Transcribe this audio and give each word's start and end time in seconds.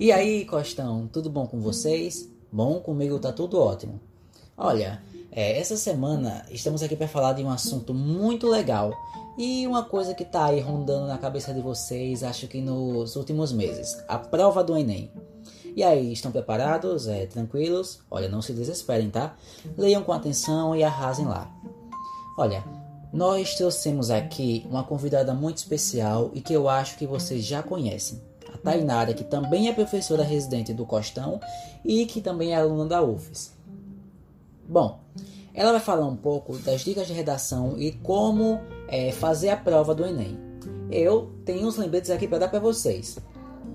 E 0.00 0.10
aí, 0.10 0.46
Costão, 0.46 1.06
tudo 1.12 1.28
bom 1.28 1.46
com 1.46 1.60
vocês? 1.60 2.26
Bom, 2.50 2.80
comigo 2.80 3.18
tá 3.18 3.30
tudo 3.32 3.60
ótimo. 3.60 4.00
Olha, 4.56 5.02
é, 5.30 5.58
essa 5.60 5.76
semana 5.76 6.42
estamos 6.50 6.82
aqui 6.82 6.96
para 6.96 7.06
falar 7.06 7.34
de 7.34 7.44
um 7.44 7.50
assunto 7.50 7.92
muito 7.92 8.48
legal 8.48 8.94
e 9.36 9.66
uma 9.66 9.84
coisa 9.84 10.14
que 10.14 10.24
tá 10.24 10.46
aí 10.46 10.58
rondando 10.58 11.06
na 11.06 11.18
cabeça 11.18 11.52
de 11.52 11.60
vocês, 11.60 12.22
acho 12.22 12.48
que 12.48 12.62
nos 12.62 13.14
últimos 13.14 13.52
meses: 13.52 14.02
a 14.08 14.16
prova 14.16 14.64
do 14.64 14.74
Enem. 14.74 15.12
E 15.76 15.82
aí, 15.82 16.14
estão 16.14 16.32
preparados? 16.32 17.06
É, 17.06 17.26
tranquilos? 17.26 18.00
Olha, 18.10 18.26
não 18.26 18.40
se 18.40 18.54
desesperem, 18.54 19.10
tá? 19.10 19.36
Leiam 19.76 20.02
com 20.02 20.12
atenção 20.12 20.74
e 20.74 20.82
arrasem 20.82 21.26
lá. 21.26 21.54
Olha, 22.38 22.64
nós 23.12 23.54
trouxemos 23.54 24.10
aqui 24.10 24.66
uma 24.70 24.82
convidada 24.82 25.34
muito 25.34 25.58
especial 25.58 26.30
e 26.32 26.40
que 26.40 26.54
eu 26.54 26.70
acho 26.70 26.96
que 26.96 27.06
vocês 27.06 27.44
já 27.44 27.62
conhecem. 27.62 28.29
Tainara, 28.62 29.14
que 29.14 29.24
também 29.24 29.68
é 29.68 29.72
professora 29.72 30.22
residente 30.22 30.72
do 30.72 30.86
Costão 30.86 31.40
e 31.84 32.06
que 32.06 32.20
também 32.20 32.52
é 32.52 32.56
aluna 32.56 32.86
da 32.86 33.02
UFES. 33.02 33.52
Bom, 34.68 35.00
ela 35.52 35.72
vai 35.72 35.80
falar 35.80 36.06
um 36.06 36.16
pouco 36.16 36.56
das 36.58 36.82
dicas 36.82 37.06
de 37.06 37.12
redação 37.12 37.76
e 37.78 37.92
como 37.92 38.60
é, 38.88 39.10
fazer 39.12 39.50
a 39.50 39.56
prova 39.56 39.94
do 39.94 40.04
Enem. 40.04 40.38
Eu 40.90 41.32
tenho 41.44 41.66
uns 41.66 41.76
lembretes 41.76 42.10
aqui 42.10 42.28
para 42.28 42.38
dar 42.38 42.48
para 42.48 42.58
vocês. 42.58 43.18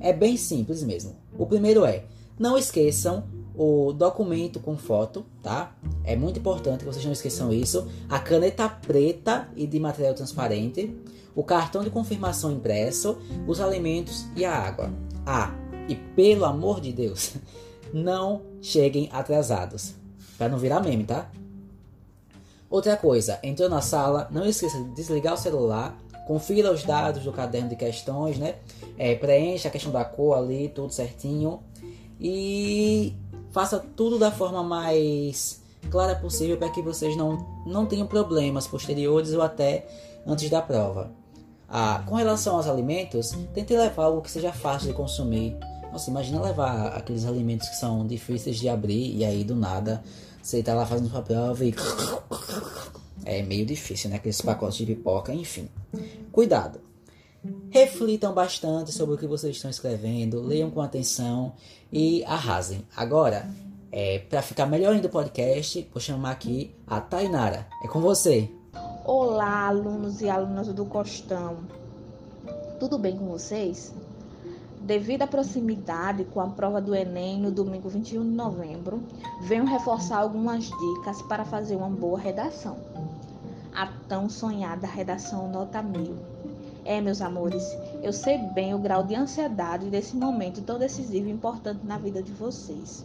É 0.00 0.12
bem 0.12 0.36
simples 0.36 0.82
mesmo. 0.82 1.16
O 1.38 1.46
primeiro 1.46 1.84
é: 1.84 2.04
não 2.38 2.56
esqueçam 2.56 3.24
o 3.58 3.92
documento 3.92 4.60
com 4.60 4.76
foto, 4.76 5.26
tá? 5.42 5.74
É 6.04 6.14
muito 6.14 6.38
importante 6.38 6.78
que 6.78 6.84
vocês 6.84 7.04
não 7.04 7.12
esqueçam 7.12 7.52
isso. 7.52 7.88
A 8.08 8.20
caneta 8.20 8.68
preta 8.68 9.48
e 9.56 9.66
de 9.66 9.80
material 9.80 10.14
transparente, 10.14 10.96
o 11.34 11.42
cartão 11.42 11.82
de 11.82 11.90
confirmação 11.90 12.52
impresso, 12.52 13.18
os 13.48 13.60
alimentos 13.60 14.26
e 14.36 14.44
a 14.44 14.56
água. 14.56 14.92
Ah, 15.26 15.52
e 15.88 15.96
pelo 15.96 16.44
amor 16.44 16.80
de 16.80 16.92
Deus, 16.92 17.34
não 17.92 18.42
cheguem 18.62 19.08
atrasados, 19.12 19.94
para 20.38 20.48
não 20.48 20.58
virar 20.58 20.80
meme, 20.80 21.02
tá? 21.02 21.28
Outra 22.70 22.96
coisa, 22.96 23.40
entrou 23.42 23.68
na 23.68 23.80
sala, 23.80 24.28
não 24.30 24.46
esqueça 24.46 24.78
de 24.80 24.90
desligar 24.90 25.34
o 25.34 25.38
celular, 25.38 25.98
confira 26.28 26.70
os 26.70 26.84
dados 26.84 27.24
do 27.24 27.32
caderno 27.32 27.70
de 27.70 27.76
questões, 27.76 28.38
né? 28.38 28.54
É, 28.96 29.16
preencha 29.16 29.66
a 29.66 29.70
questão 29.70 29.90
da 29.90 30.04
cor 30.04 30.38
ali, 30.38 30.68
tudo 30.68 30.92
certinho. 30.92 31.60
E 32.20 33.14
faça 33.50 33.78
tudo 33.78 34.18
da 34.18 34.30
forma 34.30 34.62
mais 34.62 35.60
clara 35.90 36.14
possível 36.14 36.56
para 36.56 36.70
que 36.70 36.82
vocês 36.82 37.16
não, 37.16 37.46
não 37.66 37.86
tenham 37.86 38.06
problemas 38.06 38.66
posteriores 38.66 39.32
ou 39.32 39.42
até 39.42 39.86
antes 40.26 40.50
da 40.50 40.60
prova. 40.60 41.10
Ah, 41.68 42.02
com 42.06 42.14
relação 42.14 42.56
aos 42.56 42.66
alimentos, 42.66 43.32
tente 43.52 43.76
levar 43.76 44.04
algo 44.04 44.22
que 44.22 44.30
seja 44.30 44.52
fácil 44.52 44.88
de 44.88 44.94
consumir. 44.94 45.56
Nossa, 45.92 46.10
imagina 46.10 46.40
levar 46.40 46.88
aqueles 46.88 47.26
alimentos 47.26 47.68
que 47.68 47.76
são 47.76 48.06
difíceis 48.06 48.56
de 48.56 48.68
abrir 48.68 49.14
e 49.16 49.24
aí 49.24 49.44
do 49.44 49.54
nada 49.54 50.02
você 50.42 50.62
tá 50.62 50.74
lá 50.74 50.86
fazendo 50.86 51.10
sua 51.10 51.22
prova 51.22 51.64
e. 51.64 51.74
É 53.24 53.42
meio 53.42 53.66
difícil, 53.66 54.08
né? 54.08 54.16
Aqueles 54.16 54.40
pacotes 54.40 54.78
de 54.78 54.86
pipoca, 54.86 55.34
enfim. 55.34 55.68
Cuidado. 56.32 56.80
Reflitam 57.78 58.34
bastante 58.34 58.90
sobre 58.90 59.14
o 59.14 59.16
que 59.16 59.24
vocês 59.24 59.54
estão 59.54 59.70
escrevendo, 59.70 60.42
leiam 60.42 60.68
com 60.68 60.80
atenção 60.80 61.52
e 61.92 62.24
arrasem. 62.24 62.84
Agora, 62.96 63.48
é, 63.92 64.18
para 64.18 64.42
ficar 64.42 64.66
melhor 64.66 64.94
ainda 64.94 65.06
o 65.06 65.10
podcast, 65.10 65.88
vou 65.92 66.00
chamar 66.00 66.32
aqui 66.32 66.74
a 66.84 67.00
Tainara. 67.00 67.68
É 67.84 67.86
com 67.86 68.00
você. 68.00 68.50
Olá, 69.04 69.68
alunos 69.68 70.20
e 70.20 70.28
alunas 70.28 70.66
do 70.74 70.84
Costão. 70.86 71.58
Tudo 72.80 72.98
bem 72.98 73.16
com 73.16 73.28
vocês? 73.28 73.94
Devido 74.80 75.22
à 75.22 75.28
proximidade 75.28 76.24
com 76.24 76.40
a 76.40 76.48
prova 76.48 76.80
do 76.80 76.96
Enem 76.96 77.38
no 77.38 77.52
domingo 77.52 77.88
21 77.88 78.24
de 78.24 78.34
novembro, 78.34 79.04
venho 79.42 79.64
reforçar 79.64 80.18
algumas 80.18 80.64
dicas 80.64 81.22
para 81.28 81.44
fazer 81.44 81.76
uma 81.76 81.88
boa 81.88 82.18
redação. 82.18 82.76
A 83.72 83.86
tão 84.08 84.28
sonhada 84.28 84.84
redação 84.84 85.48
nota 85.48 85.80
mil 85.80 86.16
é, 86.88 87.02
meus 87.02 87.20
amores, 87.20 87.76
eu 88.02 88.14
sei 88.14 88.38
bem 88.38 88.72
o 88.72 88.78
grau 88.78 89.04
de 89.04 89.14
ansiedade 89.14 89.90
desse 89.90 90.16
momento 90.16 90.62
tão 90.62 90.78
decisivo 90.78 91.28
e 91.28 91.30
importante 91.30 91.84
na 91.84 91.98
vida 91.98 92.22
de 92.22 92.32
vocês. 92.32 93.04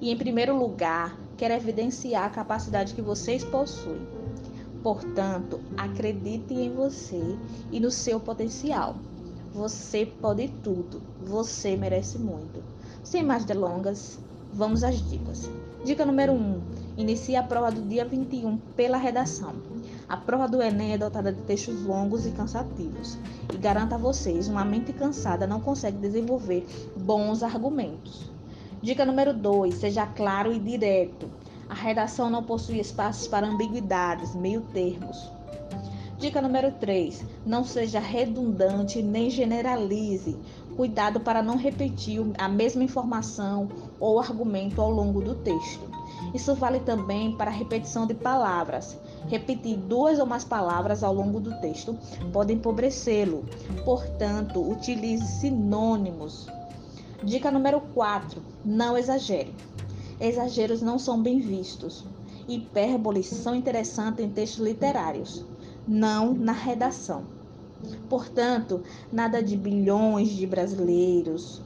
E 0.00 0.10
em 0.10 0.16
primeiro 0.16 0.58
lugar, 0.58 1.16
quero 1.36 1.54
evidenciar 1.54 2.24
a 2.24 2.30
capacidade 2.30 2.92
que 2.92 3.00
vocês 3.00 3.44
possuem. 3.44 4.04
Portanto, 4.82 5.60
acredite 5.76 6.54
em 6.54 6.74
você 6.74 7.38
e 7.70 7.78
no 7.78 7.88
seu 7.88 8.18
potencial. 8.18 8.96
Você 9.52 10.06
pode 10.20 10.48
tudo, 10.64 11.00
você 11.24 11.76
merece 11.76 12.18
muito. 12.18 12.64
Sem 13.04 13.22
mais 13.22 13.44
delongas, 13.44 14.18
vamos 14.52 14.82
às 14.82 15.00
dicas. 15.08 15.48
Dica 15.84 16.04
número 16.04 16.32
1: 16.32 16.36
um, 16.36 16.60
inicie 16.96 17.36
a 17.36 17.44
prova 17.44 17.70
do 17.70 17.80
dia 17.82 18.04
21 18.04 18.56
pela 18.74 18.96
redação. 18.96 19.54
A 20.14 20.16
prova 20.16 20.46
do 20.46 20.62
Enem 20.62 20.92
é 20.92 20.96
dotada 20.96 21.32
de 21.32 21.42
textos 21.42 21.82
longos 21.82 22.24
e 22.24 22.30
cansativos 22.30 23.18
e 23.52 23.56
garanta 23.56 23.96
a 23.96 23.98
vocês, 23.98 24.46
uma 24.46 24.64
mente 24.64 24.92
cansada 24.92 25.44
não 25.44 25.60
consegue 25.60 25.98
desenvolver 25.98 26.64
bons 26.96 27.42
argumentos. 27.42 28.30
Dica 28.80 29.04
número 29.04 29.34
2: 29.34 29.74
seja 29.74 30.06
claro 30.06 30.52
e 30.52 30.60
direto. 30.60 31.28
A 31.68 31.74
redação 31.74 32.30
não 32.30 32.44
possui 32.44 32.78
espaços 32.78 33.26
para 33.26 33.48
ambiguidades, 33.48 34.36
meio-termos. 34.36 35.32
Dica 36.16 36.40
número 36.40 36.70
3: 36.70 37.24
não 37.44 37.64
seja 37.64 37.98
redundante 37.98 39.02
nem 39.02 39.28
generalize. 39.28 40.38
Cuidado 40.76 41.18
para 41.18 41.42
não 41.42 41.56
repetir 41.56 42.24
a 42.38 42.48
mesma 42.48 42.84
informação 42.84 43.68
ou 43.98 44.20
argumento 44.20 44.80
ao 44.80 44.92
longo 44.92 45.20
do 45.20 45.34
texto. 45.34 45.90
Isso 46.32 46.54
vale 46.54 46.78
também 46.78 47.36
para 47.36 47.50
a 47.50 47.54
repetição 47.54 48.06
de 48.06 48.14
palavras. 48.14 48.96
Repetir 49.26 49.76
duas 49.76 50.18
ou 50.18 50.26
mais 50.26 50.44
palavras 50.44 51.02
ao 51.02 51.14
longo 51.14 51.40
do 51.40 51.58
texto 51.60 51.96
pode 52.32 52.52
empobrecê-lo. 52.52 53.44
Portanto, 53.84 54.60
utilize 54.60 55.26
sinônimos. 55.40 56.46
Dica 57.22 57.50
número 57.50 57.80
4: 57.80 58.42
não 58.64 58.96
exagere. 58.96 59.54
Exageros 60.20 60.82
não 60.82 60.98
são 60.98 61.22
bem 61.22 61.40
vistos. 61.40 62.04
Hipérboles 62.46 63.26
são 63.26 63.54
interessantes 63.54 64.24
em 64.24 64.28
textos 64.28 64.64
literários, 64.64 65.44
não 65.88 66.34
na 66.34 66.52
redação. 66.52 67.24
Portanto, 68.08 68.82
nada 69.10 69.42
de 69.42 69.56
bilhões 69.56 70.28
de 70.30 70.46
brasileiros, 70.46 71.62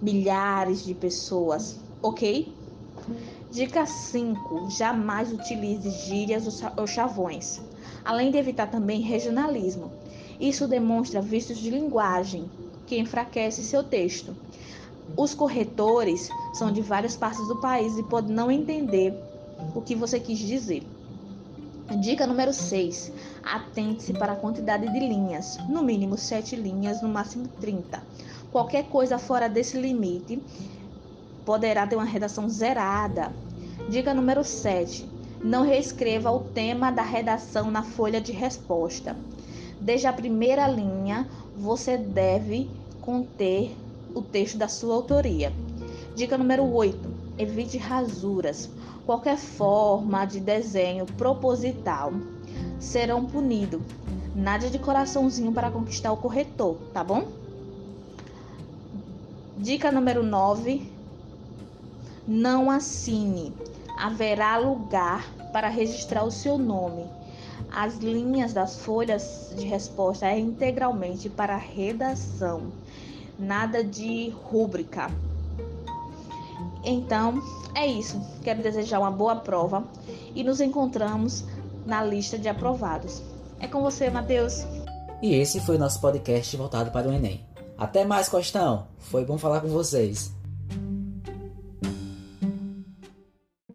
milhares 0.00 0.84
de 0.84 0.94
pessoas, 0.94 1.80
ok? 2.02 2.54
Dica 3.50 3.84
5. 3.84 4.70
Jamais 4.70 5.32
utilize 5.32 5.90
gírias 5.90 6.62
ou 6.76 6.86
chavões, 6.86 7.60
além 8.04 8.30
de 8.30 8.38
evitar 8.38 8.68
também 8.68 9.00
regionalismo. 9.00 9.90
Isso 10.38 10.68
demonstra 10.68 11.20
vícios 11.20 11.58
de 11.58 11.68
linguagem, 11.68 12.48
que 12.86 12.96
enfraquece 12.96 13.64
seu 13.64 13.82
texto. 13.82 14.36
Os 15.16 15.34
corretores 15.34 16.30
são 16.54 16.70
de 16.70 16.80
várias 16.80 17.16
partes 17.16 17.44
do 17.48 17.56
país 17.56 17.98
e 17.98 18.04
podem 18.04 18.32
não 18.32 18.52
entender 18.52 19.12
o 19.74 19.80
que 19.80 19.96
você 19.96 20.20
quis 20.20 20.38
dizer. 20.38 20.86
Dica 22.00 22.28
número 22.28 22.52
6. 22.52 23.12
Atente-se 23.42 24.12
para 24.12 24.34
a 24.34 24.36
quantidade 24.36 24.86
de 24.86 25.00
linhas, 25.00 25.58
no 25.68 25.82
mínimo 25.82 26.16
7 26.16 26.54
linhas, 26.54 27.02
no 27.02 27.08
máximo 27.08 27.48
30. 27.60 28.00
Qualquer 28.52 28.84
coisa 28.84 29.18
fora 29.18 29.48
desse 29.48 29.76
limite 29.76 30.40
poderá 31.50 31.84
ter 31.84 31.96
uma 31.96 32.04
redação 32.04 32.48
zerada. 32.48 33.32
Dica 33.88 34.14
número 34.14 34.44
7. 34.44 35.04
Não 35.42 35.64
reescreva 35.64 36.30
o 36.30 36.38
tema 36.38 36.92
da 36.92 37.02
redação 37.02 37.72
na 37.72 37.82
folha 37.82 38.20
de 38.20 38.30
resposta. 38.30 39.16
Desde 39.80 40.06
a 40.06 40.12
primeira 40.12 40.68
linha, 40.68 41.28
você 41.56 41.98
deve 41.98 42.70
conter 43.00 43.74
o 44.14 44.22
texto 44.22 44.58
da 44.58 44.68
sua 44.68 44.94
autoria. 44.94 45.52
Dica 46.14 46.38
número 46.38 46.72
8. 46.72 46.96
Evite 47.36 47.78
rasuras. 47.78 48.70
Qualquer 49.04 49.36
forma 49.36 50.24
de 50.26 50.38
desenho 50.38 51.04
proposital 51.04 52.12
serão 52.78 53.26
punidos. 53.26 53.80
Nada 54.36 54.70
de 54.70 54.78
coraçãozinho 54.78 55.50
para 55.50 55.68
conquistar 55.68 56.12
o 56.12 56.16
corretor, 56.16 56.76
tá 56.94 57.02
bom? 57.02 57.26
Dica 59.58 59.90
número 59.90 60.22
9 60.22 60.99
não 62.26 62.70
assine. 62.70 63.52
Haverá 63.96 64.56
lugar 64.56 65.24
para 65.52 65.68
registrar 65.68 66.24
o 66.24 66.30
seu 66.30 66.56
nome. 66.58 67.06
As 67.70 67.98
linhas 67.98 68.52
das 68.52 68.78
folhas 68.78 69.52
de 69.56 69.66
resposta 69.66 70.26
é 70.26 70.38
integralmente 70.38 71.28
para 71.28 71.56
redação, 71.56 72.72
nada 73.38 73.84
de 73.84 74.30
rúbrica. 74.30 75.10
Então, 76.82 77.40
é 77.74 77.86
isso. 77.86 78.20
Quero 78.42 78.62
desejar 78.62 78.98
uma 78.98 79.10
boa 79.10 79.36
prova 79.36 79.84
e 80.34 80.42
nos 80.42 80.60
encontramos 80.60 81.44
na 81.86 82.02
lista 82.02 82.38
de 82.38 82.48
aprovados. 82.48 83.22
É 83.60 83.68
com 83.68 83.82
você, 83.82 84.10
Matheus. 84.10 84.64
E 85.22 85.34
esse 85.34 85.60
foi 85.60 85.76
o 85.76 85.78
nosso 85.78 86.00
podcast 86.00 86.56
voltado 86.56 86.90
para 86.90 87.08
o 87.08 87.12
Enem. 87.12 87.44
Até 87.76 88.04
mais, 88.04 88.28
Costão. 88.28 88.86
Foi 88.98 89.24
bom 89.24 89.38
falar 89.38 89.60
com 89.60 89.68
vocês. 89.68 90.39